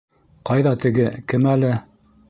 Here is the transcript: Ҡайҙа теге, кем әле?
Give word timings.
Ҡайҙа 0.49 0.73
теге, 0.85 1.07
кем 1.35 1.47
әле? 1.55 1.73